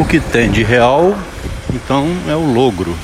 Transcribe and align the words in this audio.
O 0.00 0.04
que 0.06 0.18
tem 0.18 0.50
de 0.50 0.62
real, 0.62 1.14
então, 1.74 2.06
é 2.26 2.34
o 2.34 2.54
logro. 2.54 2.96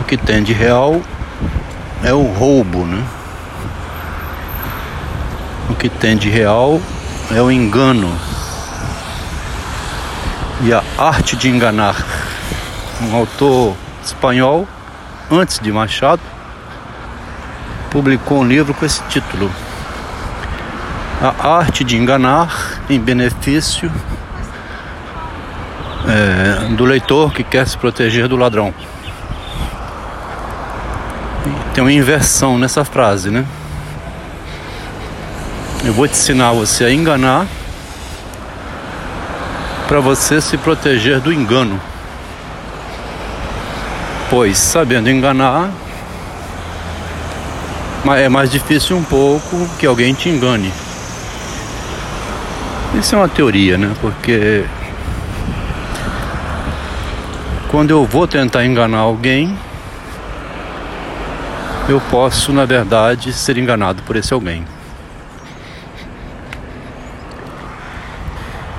O 0.00 0.04
que 0.04 0.16
tem 0.16 0.40
de 0.40 0.52
real 0.52 1.02
é 2.04 2.14
o 2.14 2.22
roubo, 2.22 2.86
né? 2.86 3.04
O 5.68 5.74
que 5.74 5.88
tem 5.88 6.16
de 6.16 6.30
real 6.30 6.80
é 7.34 7.42
o 7.42 7.50
engano 7.50 8.16
e 10.62 10.72
a 10.72 10.84
arte 10.96 11.34
de 11.36 11.48
enganar. 11.48 12.06
Um 13.02 13.16
autor 13.16 13.74
espanhol, 14.04 14.64
antes 15.28 15.58
de 15.58 15.72
Machado, 15.72 16.22
publicou 17.90 18.42
um 18.42 18.46
livro 18.46 18.72
com 18.72 18.86
esse 18.86 19.02
título: 19.08 19.50
A 21.24 21.56
Arte 21.56 21.82
de 21.84 21.96
Enganar 21.96 22.82
em 22.90 23.00
Benefício 23.00 23.90
é, 26.06 26.74
do 26.74 26.84
Leitor 26.84 27.32
que 27.32 27.42
quer 27.42 27.66
se 27.66 27.78
proteger 27.78 28.28
do 28.28 28.36
ladrão. 28.36 28.74
Tem 31.72 31.82
uma 31.82 31.90
inversão 31.90 32.58
nessa 32.58 32.84
frase, 32.84 33.30
né? 33.30 33.46
Eu 35.82 35.94
vou 35.94 36.06
te 36.06 36.12
ensinar 36.12 36.52
você 36.52 36.84
a 36.84 36.92
enganar 36.92 37.46
para 39.88 40.00
você 40.00 40.42
se 40.42 40.58
proteger 40.58 41.20
do 41.20 41.32
engano. 41.32 41.80
Pois 44.28 44.58
sabendo 44.58 45.08
enganar, 45.08 45.70
é 48.14 48.28
mais 48.28 48.50
difícil 48.50 48.94
um 48.94 49.02
pouco 49.02 49.66
que 49.78 49.86
alguém 49.86 50.12
te 50.12 50.28
engane. 50.28 50.70
Isso 53.04 53.14
é 53.14 53.18
uma 53.18 53.28
teoria, 53.28 53.76
né? 53.76 53.94
Porque 54.00 54.64
quando 57.68 57.90
eu 57.90 58.06
vou 58.06 58.26
tentar 58.26 58.64
enganar 58.64 59.00
alguém, 59.00 59.54
eu 61.86 62.00
posso, 62.10 62.50
na 62.50 62.64
verdade, 62.64 63.30
ser 63.34 63.58
enganado 63.58 64.02
por 64.04 64.16
esse 64.16 64.32
alguém. 64.32 64.64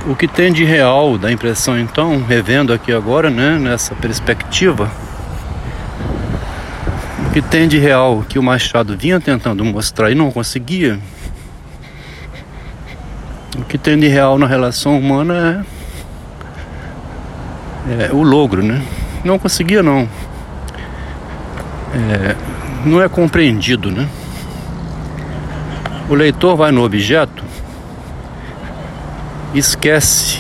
O 0.08 0.16
que 0.16 0.28
tem 0.28 0.52
de 0.52 0.64
real 0.64 1.20
da 1.20 1.32
impressão, 1.32 1.80
então, 1.80 2.24
revendo 2.28 2.74
aqui 2.74 2.92
agora, 2.92 3.30
né, 3.30 3.60
nessa 3.60 3.94
perspectiva, 3.94 4.90
o 7.28 7.30
que 7.30 7.44
tem 7.44 7.68
de 7.68 7.78
real 7.78 8.26
que 8.28 8.40
o 8.40 8.44
Machado 8.44 8.98
vinha 8.98 9.20
tentando 9.20 9.64
mostrar 9.64 10.10
e 10.10 10.16
não 10.16 10.32
conseguia, 10.32 11.00
que 13.76 13.78
tem 13.78 13.98
de 13.98 14.08
real 14.08 14.38
na 14.38 14.48
relação 14.48 14.98
humana 14.98 15.66
é, 17.90 18.06
é 18.06 18.14
o 18.14 18.24
logro, 18.24 18.64
né? 18.64 18.82
Não 19.22 19.38
conseguia, 19.38 19.84
não. 19.84 20.08
É, 21.94 22.36
não 22.86 23.02
é 23.02 23.10
compreendido, 23.10 23.92
né? 23.92 24.08
O 26.08 26.16
leitor 26.16 26.56
vai 26.56 26.72
no 26.72 26.86
objeto 26.86 27.44
esquece 29.54 30.40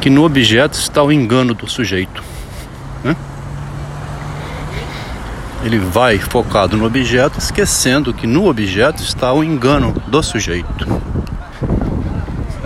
que 0.00 0.10
no 0.10 0.24
objeto 0.24 0.74
está 0.74 1.00
o 1.00 1.12
engano 1.12 1.54
do 1.54 1.68
sujeito. 1.68 2.24
Né? 3.04 3.14
Ele 5.62 5.78
vai 5.78 6.18
focado 6.18 6.76
no 6.76 6.84
objeto, 6.84 7.38
esquecendo 7.38 8.12
que 8.12 8.26
no 8.26 8.48
objeto 8.48 9.00
está 9.00 9.32
o 9.32 9.44
engano 9.44 9.92
do 10.08 10.22
sujeito. 10.24 10.86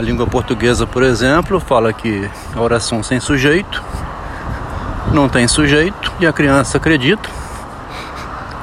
A 0.01 0.03
língua 0.03 0.27
portuguesa, 0.27 0.87
por 0.87 1.03
exemplo, 1.03 1.61
fala 1.61 1.93
que 1.93 2.27
a 2.57 2.59
oração 2.59 3.03
sem 3.03 3.21
sujeito 3.21 3.85
não 5.13 5.29
tem 5.29 5.47
sujeito 5.47 6.11
e 6.19 6.27
a 6.27 6.33
criança 6.33 6.79
acredita. 6.79 7.29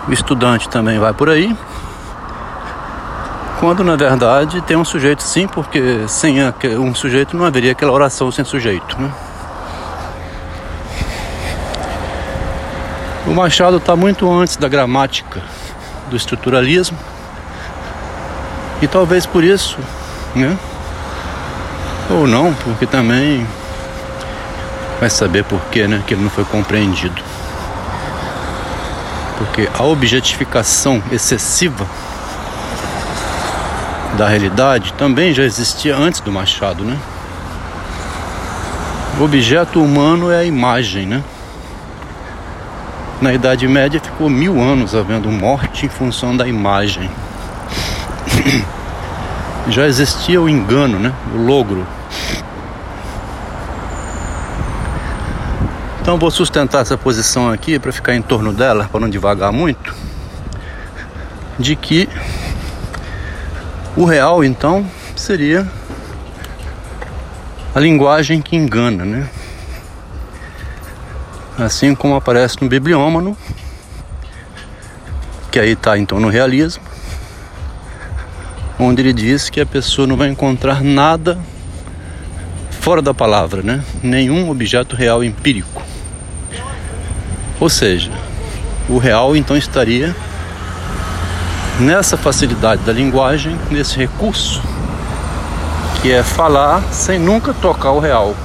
O 0.08 0.12
estudante 0.12 0.68
também 0.68 0.98
vai 0.98 1.14
por 1.14 1.30
aí 1.30 1.56
quando 3.60 3.84
na 3.84 3.96
verdade 3.96 4.62
tem 4.62 4.76
um 4.76 4.84
sujeito 4.84 5.22
sim, 5.22 5.48
porque 5.48 6.08
sem 6.08 6.38
um 6.80 6.96
sujeito 6.96 7.38
não 7.38 7.46
haveria 7.46 7.74
aquela 7.74 7.92
oração 7.92 8.32
sem 8.32 8.44
sujeito. 8.44 9.00
Né? 9.00 9.12
O 13.28 13.36
Machado 13.36 13.78
está 13.78 13.96
muito 13.96 14.28
antes 14.34 14.58
da 14.58 14.68
gramática 14.68 15.44
do 16.10 16.18
estruturalismo 16.18 16.98
e 18.82 18.88
talvez 18.88 19.28
por 19.28 19.44
isso, 19.44 19.78
né? 20.36 20.58
Ou 22.10 22.26
não, 22.26 22.54
porque 22.54 22.86
também 22.86 23.46
vai 25.00 25.10
saber 25.10 25.44
por 25.44 25.62
quê, 25.66 25.88
né? 25.88 26.02
Que 26.08 26.14
ele 26.14 26.24
não 26.24 26.30
foi 26.30 26.46
compreendido. 26.46 27.22
Porque 29.38 29.70
a 29.78 29.84
objetificação 29.84 31.02
excessiva 31.12 31.86
da 34.18 34.28
realidade 34.28 34.94
também 34.94 35.34
já 35.34 35.44
existia 35.44 35.96
antes 35.96 36.22
do 36.22 36.32
Machado, 36.32 36.84
né? 36.84 36.98
O 39.20 39.24
objeto 39.24 39.84
humano 39.84 40.32
é 40.32 40.40
a 40.40 40.44
imagem, 40.44 41.06
né? 41.06 41.24
Na 43.20 43.34
Idade 43.34 43.68
Média 43.68 44.00
ficou 44.00 44.30
mil 44.30 44.62
anos 44.62 44.94
havendo 44.94 45.30
morte 45.30 45.86
em 45.86 45.90
função 45.90 46.38
da 46.38 46.48
imagem. 46.48 47.10
já 49.70 49.88
existia 49.88 50.40
o 50.42 50.48
engano, 50.48 51.00
né? 51.00 51.12
O 51.34 51.38
logro. 51.38 51.86
Então 56.08 56.18
vou 56.18 56.32
sustentar 56.32 56.84
essa 56.84 56.98
posição 56.98 57.50
aqui 57.50 57.78
para 57.78 57.92
ficar 57.92 58.16
em 58.16 58.22
torno 58.22 58.54
dela, 58.54 58.88
para 58.90 59.02
não 59.02 59.10
devagar 59.10 59.52
muito, 59.52 59.94
de 61.60 61.76
que 61.76 62.08
o 63.94 64.06
real, 64.06 64.42
então, 64.42 64.90
seria 65.18 65.70
a 67.76 67.80
linguagem 67.82 68.42
que 68.42 68.56
engana, 68.56 69.04
né? 69.04 69.30
Assim 71.58 71.94
como 71.94 72.16
aparece 72.16 72.56
no 72.62 72.70
Bibliômano, 72.70 73.36
que 75.52 75.60
aí 75.60 75.74
está 75.74 75.98
então 75.98 76.22
no 76.22 76.30
realismo, 76.30 76.84
onde 78.80 79.02
ele 79.02 79.12
diz 79.12 79.50
que 79.50 79.60
a 79.60 79.66
pessoa 79.66 80.08
não 80.08 80.16
vai 80.16 80.30
encontrar 80.30 80.82
nada 80.82 81.38
fora 82.80 83.02
da 83.02 83.14
palavra, 83.14 83.62
né? 83.62 83.84
Nenhum 84.02 84.50
objeto 84.50 84.96
real 84.96 85.22
empírico. 85.22 85.97
Ou 87.60 87.70
seja, 87.70 88.12
o 88.88 88.98
real 88.98 89.36
então 89.36 89.58
estaria 89.58 90.16
nessa 91.80 92.18
facilidade 92.18 92.82
da 92.84 92.94
linguagem, 92.94 93.58
nesse 93.70 93.98
recurso, 93.98 94.62
que 96.02 96.12
é 96.12 96.24
falar 96.24 96.84
sem 96.92 97.20
nunca 97.20 97.54
tocar 97.54 97.92
o 97.92 98.00
real. 98.00 98.36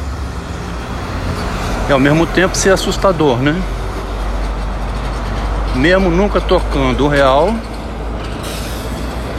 E 1.89 1.93
ao 1.93 2.01
mesmo 2.01 2.27
tempo 2.27 2.57
ser 2.57 2.71
assustador, 2.71 3.39
né? 3.39 3.61
Mesmo 5.75 6.11
nunca 6.11 6.41
tocando 6.41 7.05
o 7.05 7.09
real, 7.09 7.55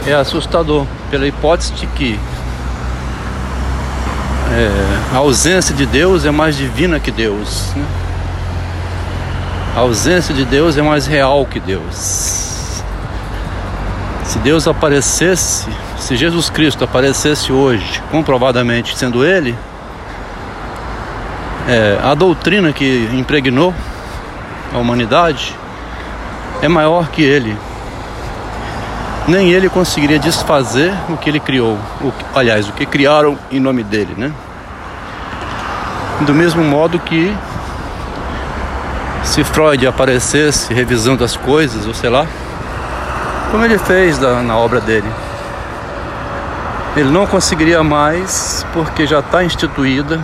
é 0.06 0.14
assustador, 0.14 0.86
pela 1.10 1.26
hipótese 1.26 1.72
de 1.72 1.86
que 1.88 2.18
é, 4.52 5.14
a 5.14 5.18
ausência 5.18 5.74
de 5.74 5.86
Deus 5.86 6.24
é 6.24 6.30
mais 6.30 6.56
divina 6.56 7.00
que 7.00 7.10
Deus. 7.10 7.72
Né? 7.74 7.84
A 9.76 9.80
ausência 9.80 10.32
de 10.32 10.44
Deus 10.44 10.78
é 10.78 10.82
mais 10.82 11.04
real 11.04 11.44
que 11.44 11.58
Deus. 11.58 12.82
Se 14.22 14.38
Deus 14.38 14.68
aparecesse, 14.68 15.68
se 15.98 16.16
Jesus 16.16 16.48
Cristo 16.48 16.84
aparecesse 16.84 17.52
hoje, 17.52 18.00
comprovadamente 18.08 18.96
sendo 18.96 19.24
Ele, 19.24 19.52
é, 21.68 21.98
a 22.04 22.14
doutrina 22.14 22.72
que 22.72 23.10
impregnou 23.14 23.74
a 24.72 24.78
humanidade 24.78 25.56
é 26.62 26.68
maior 26.68 27.08
que 27.08 27.22
Ele. 27.22 27.56
Nem 29.26 29.50
Ele 29.50 29.68
conseguiria 29.68 30.20
desfazer 30.20 30.94
o 31.08 31.16
que 31.16 31.28
Ele 31.28 31.40
criou, 31.40 31.76
o, 32.00 32.12
aliás, 32.32 32.68
o 32.68 32.72
que 32.72 32.86
criaram 32.86 33.36
em 33.50 33.58
nome 33.58 33.82
dele, 33.82 34.14
né? 34.16 34.32
Do 36.20 36.32
mesmo 36.32 36.62
modo 36.62 36.96
que 37.00 37.34
se 39.24 39.42
Freud 39.42 39.86
aparecesse 39.86 40.72
revisando 40.72 41.24
as 41.24 41.36
coisas, 41.36 41.86
ou 41.86 41.94
sei 41.94 42.10
lá, 42.10 42.26
como 43.50 43.64
ele 43.64 43.78
fez 43.78 44.18
da, 44.18 44.42
na 44.42 44.56
obra 44.56 44.80
dele. 44.80 45.10
Ele 46.96 47.10
não 47.10 47.26
conseguiria 47.26 47.82
mais 47.82 48.64
porque 48.72 49.06
já 49.06 49.18
está 49.18 49.42
instituída 49.42 50.20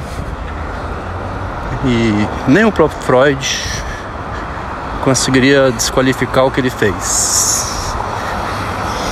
e 1.84 2.28
nem 2.46 2.64
o 2.64 2.70
próprio 2.70 3.00
Freud 3.02 3.60
conseguiria 5.02 5.72
desqualificar 5.72 6.44
o 6.44 6.50
que 6.50 6.60
ele 6.60 6.70
fez. 6.70 7.94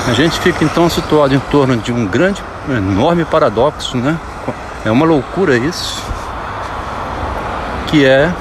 A 0.06 0.12
gente 0.12 0.38
fica 0.40 0.64
então 0.64 0.88
situado 0.88 1.34
em 1.34 1.38
torno 1.38 1.76
de 1.76 1.92
um 1.92 2.06
grande, 2.06 2.42
enorme 2.68 3.24
paradoxo, 3.24 3.96
né? 3.96 4.16
É 4.84 4.90
uma 4.90 5.04
loucura 5.04 5.56
isso, 5.56 6.02
que 7.88 8.04
é 8.04 8.32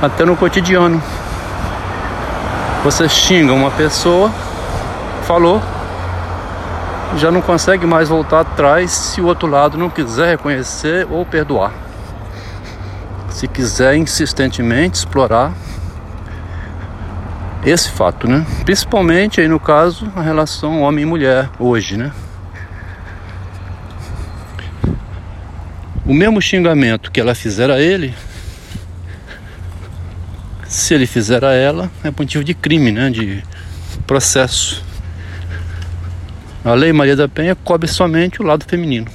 até 0.00 0.24
no 0.24 0.36
cotidiano. 0.36 1.02
Você 2.82 3.08
xinga 3.08 3.52
uma 3.52 3.70
pessoa, 3.70 4.30
falou, 5.26 5.60
já 7.16 7.30
não 7.30 7.42
consegue 7.42 7.86
mais 7.86 8.08
voltar 8.08 8.40
atrás 8.40 8.90
se 8.90 9.20
o 9.20 9.26
outro 9.26 9.48
lado 9.48 9.76
não 9.76 9.90
quiser 9.90 10.28
reconhecer 10.28 11.06
ou 11.10 11.26
perdoar. 11.26 11.72
Se 13.28 13.46
quiser 13.46 13.96
insistentemente 13.96 14.98
explorar 14.98 15.52
esse 17.64 17.90
fato, 17.90 18.26
né? 18.26 18.46
Principalmente 18.64 19.40
aí 19.40 19.48
no 19.48 19.60
caso 19.60 20.10
a 20.16 20.22
relação 20.22 20.80
homem 20.80 21.02
e 21.02 21.06
mulher 21.06 21.50
hoje, 21.58 21.96
né? 21.96 22.10
O 26.06 26.14
mesmo 26.14 26.40
xingamento 26.40 27.10
que 27.10 27.20
ela 27.20 27.34
fizer 27.34 27.70
a 27.70 27.78
ele, 27.78 28.14
se 30.70 30.94
ele 30.94 31.04
fizer 31.04 31.44
a 31.44 31.52
ela, 31.52 31.90
é 32.04 32.12
motivo 32.16 32.44
de 32.44 32.54
crime, 32.54 32.92
né? 32.92 33.10
De 33.10 33.42
processo. 34.06 34.84
A 36.64 36.72
Lei 36.74 36.92
Maria 36.92 37.16
da 37.16 37.28
Penha 37.28 37.56
cobre 37.56 37.88
somente 37.88 38.40
o 38.40 38.44
lado 38.44 38.64
feminino. 38.64 39.08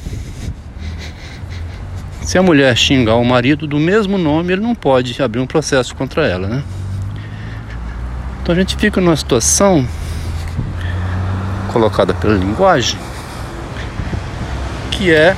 Se 2.22 2.38
a 2.38 2.44
mulher 2.44 2.76
xingar 2.76 3.16
o 3.16 3.24
marido 3.24 3.66
do 3.66 3.80
mesmo 3.80 4.18
nome, 4.18 4.52
ele 4.52 4.62
não 4.62 4.76
pode 4.76 5.22
abrir 5.24 5.40
um 5.40 5.48
processo 5.48 5.96
contra 5.96 6.28
ela, 6.28 6.46
né? 6.46 6.62
Então 8.42 8.54
a 8.54 8.58
gente 8.58 8.76
fica 8.76 9.00
numa 9.00 9.16
situação 9.16 9.88
colocada 11.72 12.14
pela 12.14 12.34
linguagem 12.34 13.00
que 14.92 15.10
é 15.10 15.38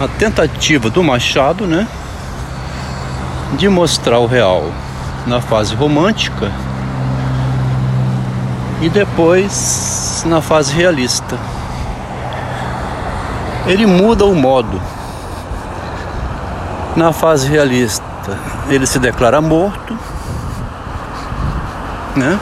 a 0.00 0.06
tentativa 0.06 0.88
do 0.88 1.02
Machado, 1.02 1.66
né, 1.66 1.88
de 3.54 3.68
mostrar 3.68 4.18
o 4.18 4.26
real 4.26 4.70
na 5.26 5.40
fase 5.40 5.74
romântica 5.74 6.50
e 8.80 8.88
depois 8.88 10.22
na 10.26 10.40
fase 10.40 10.72
realista. 10.72 11.38
Ele 13.66 13.86
muda 13.86 14.24
o 14.24 14.34
modo. 14.34 14.80
Na 16.96 17.12
fase 17.12 17.48
realista, 17.48 18.02
ele 18.68 18.86
se 18.86 18.98
declara 18.98 19.40
morto 19.40 19.96
né? 22.18 22.38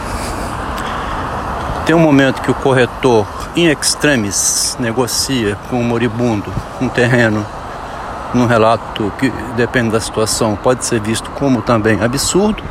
Tem 1.84 1.94
um 1.94 2.00
momento 2.00 2.42
que 2.42 2.50
o 2.50 2.54
corretor, 2.54 3.26
em 3.54 3.66
extremis, 3.70 4.76
negocia 4.80 5.56
com 5.68 5.80
o 5.80 5.84
moribundo 5.84 6.52
um 6.80 6.88
terreno 6.88 7.46
num 8.34 8.46
relato 8.46 9.12
que 9.18 9.30
depende 9.56 9.90
da 9.90 10.00
situação, 10.00 10.56
pode 10.56 10.84
ser 10.84 11.00
visto 11.00 11.30
como 11.30 11.62
também 11.62 12.02
absurdo, 12.02 12.62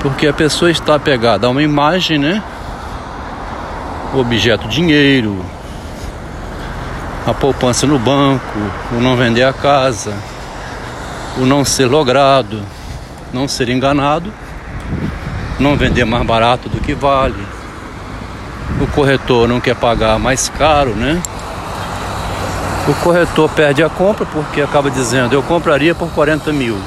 porque 0.00 0.26
a 0.26 0.32
pessoa 0.32 0.70
está 0.70 0.94
apegada 0.94 1.46
a 1.46 1.50
uma 1.50 1.62
imagem, 1.62 2.18
né? 2.18 2.42
Objeto 4.14 4.68
dinheiro, 4.68 5.44
a 7.26 7.34
poupança 7.34 7.86
no 7.86 7.98
banco, 7.98 8.58
o 8.92 9.00
não 9.00 9.16
vender 9.16 9.42
a 9.42 9.52
casa, 9.52 10.14
o 11.36 11.44
não 11.44 11.64
ser 11.64 11.86
logrado, 11.86 12.62
não 13.32 13.46
ser 13.46 13.68
enganado 13.68 14.32
não 15.58 15.76
vender 15.76 16.04
mais 16.04 16.24
barato 16.26 16.68
do 16.68 16.80
que 16.80 16.94
vale. 16.94 17.46
O 18.80 18.86
corretor 18.88 19.48
não 19.48 19.60
quer 19.60 19.74
pagar 19.74 20.18
mais 20.18 20.48
caro, 20.48 20.90
né? 20.90 21.20
O 22.88 22.94
corretor 23.02 23.48
perde 23.50 23.82
a 23.82 23.88
compra 23.88 24.24
porque 24.26 24.60
acaba 24.60 24.90
dizendo 24.90 25.32
eu 25.32 25.42
compraria 25.42 25.94
por 25.94 26.08
40 26.10 26.52
mil. 26.52 26.78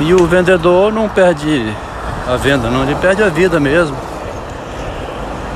E 0.00 0.14
o 0.14 0.26
vendedor 0.26 0.92
não 0.92 1.08
perde 1.08 1.74
a 2.26 2.36
venda, 2.36 2.68
não, 2.70 2.82
ele 2.82 2.94
perde 2.96 3.22
a 3.22 3.28
vida 3.28 3.60
mesmo. 3.60 3.96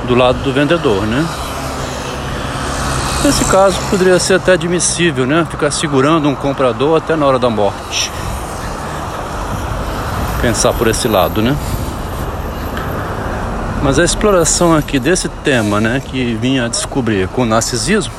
Do 0.05 0.15
lado 0.15 0.39
do 0.39 0.53
vendedor, 0.53 1.05
né? 1.05 1.25
Nesse 3.23 3.43
caso 3.45 3.77
poderia 3.89 4.17
ser 4.17 4.35
até 4.35 4.53
admissível, 4.53 5.25
né? 5.25 5.45
Ficar 5.49 5.71
segurando 5.71 6.29
um 6.29 6.35
comprador 6.35 6.97
até 6.97 7.15
na 7.15 7.25
hora 7.25 7.37
da 7.37 7.49
morte 7.49 8.11
pensar 10.41 10.73
por 10.73 10.87
esse 10.87 11.07
lado, 11.07 11.41
né? 11.41 11.55
Mas 13.81 13.99
a 13.99 14.03
exploração 14.03 14.73
aqui 14.73 14.99
desse 14.99 15.29
tema, 15.29 15.79
né, 15.79 16.01
que 16.05 16.33
vinha 16.35 16.65
a 16.65 16.67
descobrir 16.67 17.27
com 17.29 17.43
o 17.43 17.45
narcisismo, 17.45 18.13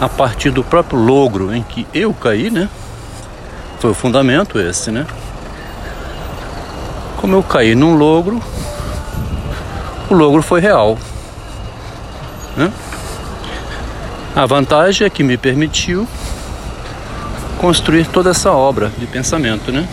a 0.00 0.08
partir 0.08 0.50
do 0.50 0.62
próprio 0.62 0.98
logro 0.98 1.54
em 1.54 1.62
que 1.62 1.86
eu 1.92 2.14
caí, 2.14 2.50
né? 2.50 2.68
Foi 3.80 3.90
o 3.90 3.94
fundamento 3.94 4.58
esse, 4.58 4.90
né? 4.90 5.06
Como 7.16 7.34
eu 7.34 7.42
caí 7.42 7.74
num 7.74 7.96
logro, 7.96 8.40
o 10.08 10.14
logro 10.14 10.42
foi 10.42 10.60
real. 10.60 10.96
Né? 12.56 12.72
A 14.34 14.46
vantagem 14.46 15.06
é 15.06 15.10
que 15.10 15.22
me 15.22 15.36
permitiu 15.36 16.06
construir 17.58 18.06
toda 18.06 18.30
essa 18.30 18.52
obra 18.52 18.90
de 18.98 19.06
pensamento, 19.06 19.72
né? 19.72 19.86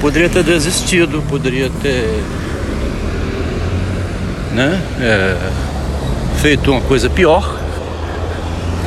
Poderia 0.00 0.28
ter 0.28 0.42
desistido, 0.42 1.22
poderia 1.28 1.70
ter 1.80 2.22
né, 4.52 4.80
é, 5.00 5.36
feito 6.40 6.70
uma 6.70 6.80
coisa 6.80 7.08
pior. 7.08 7.63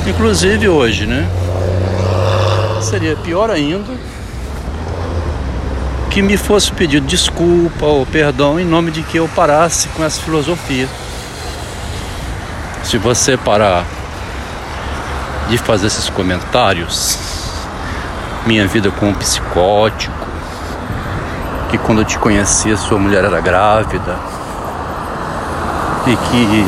Inclusive 0.07 0.69
hoje, 0.69 1.05
né? 1.05 1.27
Seria 2.81 3.15
pior 3.17 3.49
ainda 3.49 3.93
que 6.09 6.21
me 6.21 6.37
fosse 6.37 6.71
pedido 6.71 7.05
desculpa 7.05 7.85
ou 7.85 8.05
perdão 8.05 8.57
em 8.59 8.65
nome 8.65 8.89
de 8.89 9.03
que 9.03 9.17
eu 9.17 9.27
parasse 9.35 9.89
com 9.89 10.03
essa 10.03 10.21
filosofia. 10.21 10.87
Se 12.83 12.97
você 12.97 13.35
parar 13.35 13.83
de 15.49 15.57
fazer 15.57 15.87
esses 15.87 16.09
comentários, 16.09 17.19
minha 18.45 18.65
vida 18.65 18.89
com 18.89 19.09
um 19.09 19.13
psicótico, 19.13 20.27
que 21.69 21.77
quando 21.77 21.99
eu 21.99 22.05
te 22.05 22.17
conheci 22.17 22.75
sua 22.77 22.97
mulher 22.97 23.25
era 23.25 23.41
grávida 23.41 24.15
e 26.07 26.15
que 26.15 26.65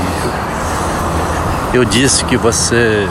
eu 1.74 1.86
disse 1.86 2.25
que 2.25 2.36
você 2.36 3.08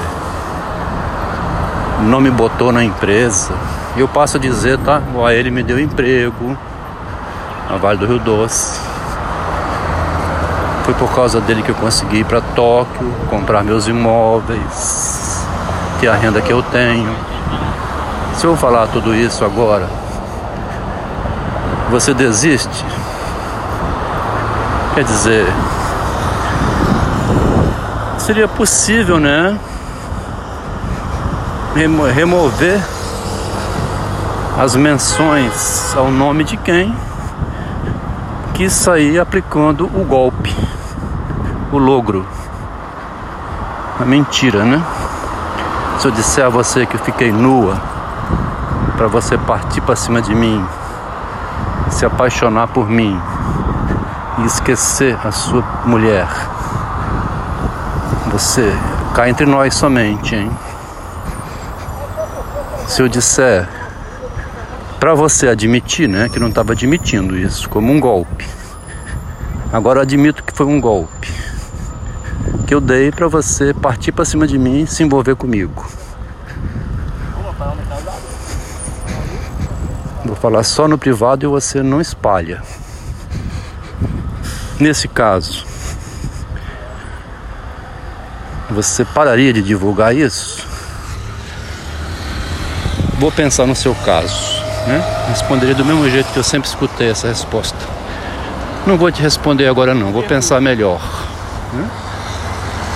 não 2.02 2.20
me 2.20 2.30
botou 2.30 2.72
na 2.72 2.84
empresa. 2.84 3.52
E 3.96 4.00
eu 4.00 4.08
passo 4.08 4.36
a 4.36 4.40
dizer, 4.40 4.78
tá? 4.78 5.02
Ó, 5.14 5.28
ele 5.28 5.50
me 5.50 5.62
deu 5.62 5.78
emprego 5.78 6.56
na 7.68 7.76
Vale 7.76 7.98
do 7.98 8.06
Rio 8.06 8.18
Doce. 8.18 8.80
Foi 10.84 10.94
por 10.94 11.14
causa 11.14 11.40
dele 11.40 11.62
que 11.62 11.70
eu 11.70 11.74
consegui 11.74 12.18
ir 12.20 12.24
para 12.24 12.40
Tóquio, 12.40 13.12
comprar 13.28 13.62
meus 13.62 13.86
imóveis, 13.86 15.46
ter 16.00 16.08
a 16.08 16.14
renda 16.14 16.40
que 16.40 16.52
eu 16.52 16.62
tenho. 16.62 17.14
Se 18.34 18.46
eu 18.46 18.56
falar 18.56 18.86
tudo 18.86 19.14
isso 19.14 19.44
agora, 19.44 19.88
você 21.90 22.14
desiste? 22.14 22.84
Quer 24.94 25.04
dizer, 25.04 25.46
seria 28.18 28.48
possível, 28.48 29.18
né? 29.18 29.58
Remover 31.74 32.80
as 34.58 34.74
menções 34.74 35.94
ao 35.96 36.10
nome 36.10 36.42
de 36.42 36.56
quem 36.56 36.94
quis 38.54 38.72
sair 38.72 39.20
aplicando 39.20 39.84
o 39.84 40.04
golpe, 40.04 40.56
o 41.70 41.78
logro, 41.78 42.26
a 44.00 44.04
mentira, 44.04 44.64
né? 44.64 44.82
Se 46.00 46.08
eu 46.08 46.10
disser 46.10 46.44
a 46.44 46.48
você 46.48 46.84
que 46.86 46.96
eu 46.96 47.00
fiquei 47.00 47.30
nua 47.30 47.80
para 48.96 49.06
você 49.06 49.38
partir 49.38 49.80
para 49.80 49.94
cima 49.94 50.20
de 50.20 50.34
mim 50.34 50.66
se 51.90 52.04
apaixonar 52.04 52.68
por 52.68 52.88
mim 52.88 53.20
e 54.38 54.44
esquecer 54.46 55.16
a 55.24 55.30
sua 55.30 55.62
mulher. 55.84 56.28
Você 58.32 58.76
cá 59.14 59.28
entre 59.28 59.46
nós 59.46 59.74
somente, 59.74 60.34
hein? 60.34 60.50
Se 62.98 63.02
eu 63.02 63.06
disser 63.08 63.68
para 64.98 65.14
você 65.14 65.46
admitir, 65.46 66.08
né, 66.08 66.28
que 66.28 66.40
não 66.40 66.48
estava 66.48 66.72
admitindo 66.72 67.38
isso 67.38 67.68
como 67.68 67.92
um 67.92 68.00
golpe. 68.00 68.44
Agora 69.72 70.02
admito 70.02 70.42
que 70.42 70.52
foi 70.52 70.66
um 70.66 70.80
golpe 70.80 71.32
que 72.66 72.74
eu 72.74 72.80
dei 72.80 73.12
para 73.12 73.28
você 73.28 73.72
partir 73.72 74.10
para 74.10 74.24
cima 74.24 74.48
de 74.48 74.58
mim 74.58 74.82
e 74.82 74.86
se 74.88 75.04
envolver 75.04 75.36
comigo. 75.36 75.88
falar 80.40 80.64
só 80.64 80.88
no 80.88 80.98
privado 80.98 81.46
e 81.46 81.48
você 81.48 81.84
não 81.84 82.00
espalha. 82.00 82.60
Nesse 84.80 85.06
caso, 85.06 85.64
você 88.68 89.04
pararia 89.04 89.52
de 89.52 89.62
divulgar 89.62 90.16
isso? 90.16 90.67
Vou 93.18 93.32
pensar 93.32 93.66
no 93.66 93.74
seu 93.74 93.96
caso, 93.96 94.62
né? 94.86 95.04
Responderia 95.28 95.74
do 95.74 95.84
mesmo 95.84 96.08
jeito 96.08 96.32
que 96.32 96.38
eu 96.38 96.44
sempre 96.44 96.68
escutei 96.68 97.10
essa 97.10 97.26
resposta. 97.26 97.76
Não 98.86 98.96
vou 98.96 99.10
te 99.10 99.20
responder 99.20 99.66
agora 99.66 99.92
não, 99.92 100.12
vou 100.12 100.22
pensar 100.22 100.60
melhor. 100.60 101.00
Né? 101.72 101.88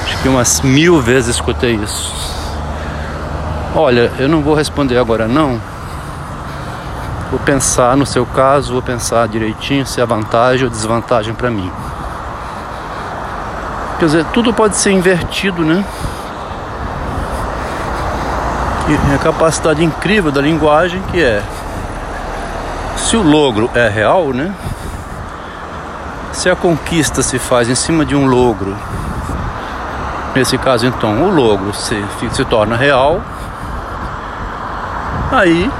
Acho 0.04 0.22
que 0.22 0.28
umas 0.28 0.60
mil 0.60 1.00
vezes 1.00 1.34
escutei 1.34 1.74
isso. 1.74 2.14
Olha, 3.74 4.12
eu 4.18 4.28
não 4.28 4.42
vou 4.42 4.54
responder 4.54 4.96
agora 4.96 5.26
não. 5.26 5.60
Vou 7.28 7.40
pensar 7.40 7.96
no 7.96 8.06
seu 8.06 8.24
caso, 8.24 8.74
vou 8.74 8.82
pensar 8.82 9.26
direitinho 9.26 9.84
se 9.84 10.00
é 10.00 10.06
vantagem 10.06 10.64
ou 10.64 10.70
desvantagem 10.70 11.34
para 11.34 11.50
mim. 11.50 11.70
Quer 13.98 14.04
dizer, 14.04 14.24
tudo 14.26 14.54
pode 14.54 14.76
ser 14.76 14.92
invertido, 14.92 15.64
né? 15.64 15.84
A 19.14 19.18
capacidade 19.18 19.84
incrível 19.84 20.32
da 20.32 20.40
linguagem 20.40 21.00
que 21.10 21.22
é 21.22 21.42
se 22.96 23.16
o 23.16 23.22
logro 23.22 23.70
é 23.74 23.88
real, 23.88 24.32
né? 24.32 24.52
Se 26.32 26.50
a 26.50 26.56
conquista 26.56 27.22
se 27.22 27.38
faz 27.38 27.68
em 27.68 27.74
cima 27.74 28.04
de 28.04 28.16
um 28.16 28.26
logro, 28.26 28.76
nesse 30.34 30.58
caso 30.58 30.86
então 30.86 31.22
o 31.22 31.30
logro 31.30 31.72
se, 31.74 32.02
se 32.32 32.44
torna 32.44 32.74
real, 32.74 33.20
aí 35.30 35.70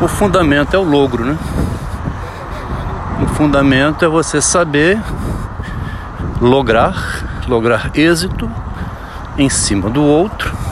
o 0.00 0.06
fundamento 0.06 0.74
é 0.74 0.78
o 0.78 0.84
logro, 0.84 1.24
né? 1.24 1.36
O 3.22 3.26
fundamento 3.28 4.04
é 4.04 4.08
você 4.08 4.40
saber 4.40 5.00
lograr, 6.40 7.24
lograr 7.48 7.90
êxito 7.94 8.50
em 9.38 9.48
cima 9.48 9.90
do 9.90 10.02
outro. 10.02 10.65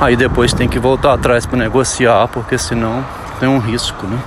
Aí 0.00 0.14
depois 0.14 0.52
tem 0.52 0.68
que 0.68 0.78
voltar 0.78 1.14
atrás 1.14 1.44
para 1.44 1.58
negociar, 1.58 2.28
porque 2.28 2.56
senão 2.56 3.04
tem 3.40 3.48
um 3.48 3.58
risco, 3.58 4.06
né? 4.06 4.18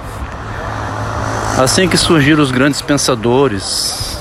Assim 1.57 1.87
que 1.87 1.95
surgiram 1.95 2.43
os 2.43 2.51
grandes 2.51 2.81
pensadores, 2.81 4.19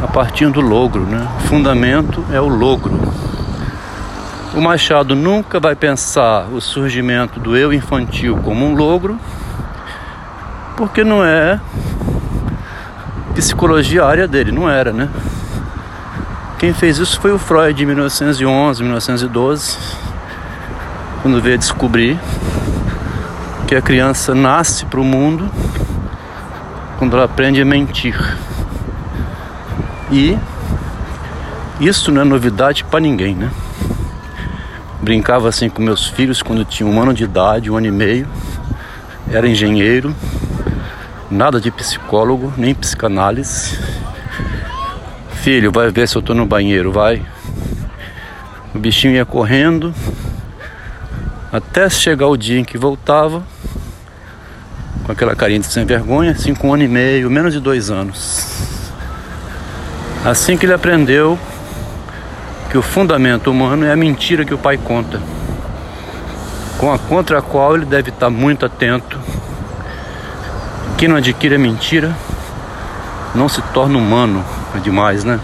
a 0.00 0.06
partir 0.06 0.50
do 0.50 0.60
logro, 0.60 1.02
né? 1.02 1.26
O 1.38 1.48
fundamento 1.48 2.24
é 2.32 2.40
o 2.40 2.46
logro. 2.46 2.96
O 4.54 4.60
Machado 4.60 5.16
nunca 5.16 5.58
vai 5.58 5.74
pensar 5.74 6.46
o 6.46 6.60
surgimento 6.60 7.40
do 7.40 7.56
eu 7.56 7.72
infantil 7.72 8.38
como 8.44 8.64
um 8.64 8.74
logro, 8.74 9.18
porque 10.76 11.02
não 11.02 11.24
é 11.24 11.60
psicologia 13.34 14.04
área 14.04 14.28
dele, 14.28 14.52
não 14.52 14.70
era, 14.70 14.92
né? 14.92 15.08
Quem 16.58 16.74
fez 16.74 16.98
isso 16.98 17.20
foi 17.20 17.30
o 17.30 17.38
Freud 17.38 17.80
em 17.80 17.86
1911, 17.86 18.82
1912, 18.82 19.78
quando 21.22 21.40
veio 21.40 21.56
descobrir 21.56 22.18
que 23.68 23.76
a 23.76 23.80
criança 23.80 24.34
nasce 24.34 24.84
para 24.84 24.98
o 24.98 25.04
mundo 25.04 25.48
quando 26.98 27.14
ela 27.14 27.26
aprende 27.26 27.62
a 27.62 27.64
mentir. 27.64 28.16
E 30.10 30.36
isso 31.78 32.10
não 32.10 32.22
é 32.22 32.24
novidade 32.24 32.82
para 32.82 32.98
ninguém, 32.98 33.36
né? 33.36 33.52
Brincava 35.00 35.48
assim 35.48 35.68
com 35.68 35.80
meus 35.80 36.08
filhos 36.08 36.42
quando 36.42 36.64
tinha 36.64 36.88
um 36.88 37.00
ano 37.00 37.14
de 37.14 37.22
idade, 37.22 37.70
um 37.70 37.76
ano 37.76 37.86
e 37.86 37.92
meio. 37.92 38.26
Era 39.30 39.48
engenheiro, 39.48 40.12
nada 41.30 41.60
de 41.60 41.70
psicólogo, 41.70 42.52
nem 42.56 42.74
psicanálise. 42.74 43.78
Filho, 45.42 45.72
vai 45.72 45.90
ver 45.90 46.08
se 46.08 46.16
eu 46.16 46.22
tô 46.22 46.34
no 46.34 46.46
banheiro, 46.46 46.92
vai. 46.92 47.22
O 48.74 48.78
bichinho 48.78 49.14
ia 49.14 49.24
correndo 49.24 49.94
até 51.52 51.88
chegar 51.88 52.26
o 52.28 52.36
dia 52.36 52.58
em 52.60 52.64
que 52.64 52.76
voltava, 52.76 53.42
com 55.04 55.12
aquela 55.12 55.34
carinha 55.34 55.60
de 55.60 55.66
sem 55.66 55.84
vergonha, 55.84 56.32
assim 56.32 56.54
com 56.54 56.68
um 56.68 56.74
ano 56.74 56.82
e 56.82 56.88
meio, 56.88 57.30
menos 57.30 57.52
de 57.52 57.60
dois 57.60 57.90
anos. 57.90 58.46
Assim 60.24 60.56
que 60.56 60.66
ele 60.66 60.74
aprendeu 60.74 61.38
que 62.70 62.76
o 62.76 62.82
fundamento 62.82 63.50
humano 63.50 63.86
é 63.86 63.92
a 63.92 63.96
mentira 63.96 64.44
que 64.44 64.52
o 64.52 64.58
pai 64.58 64.76
conta, 64.76 65.20
com 66.76 66.92
a 66.92 66.98
contra 66.98 67.38
a 67.38 67.42
qual 67.42 67.76
ele 67.76 67.86
deve 67.86 68.10
estar 68.10 68.28
muito 68.28 68.66
atento 68.66 69.18
quem 70.98 71.06
não 71.06 71.14
adquire 71.14 71.54
a 71.54 71.58
mentira 71.60 72.12
não 73.32 73.48
se 73.48 73.62
torna 73.72 73.96
humano 73.96 74.44
demais, 74.78 75.24
né? 75.24 75.40